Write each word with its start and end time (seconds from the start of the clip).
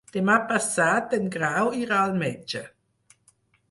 Demà 0.13 0.37
passat 0.51 1.13
en 1.19 1.29
Grau 1.37 1.71
irà 1.83 2.01
al 2.07 2.19
metge. 2.25 2.67